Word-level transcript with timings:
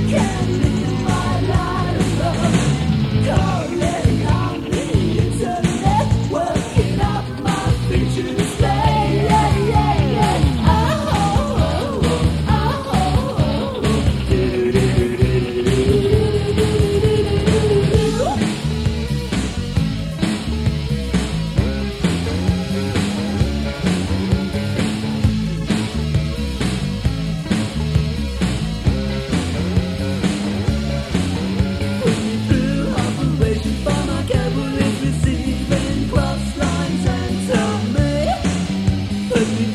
can 0.00 0.51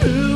Please 0.00 0.33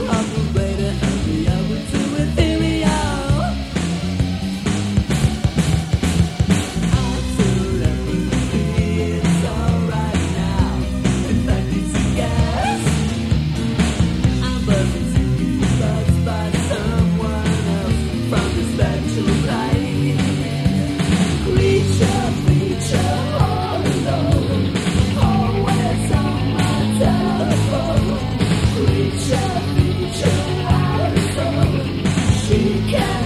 hang 32.59 32.95
up 32.97 33.18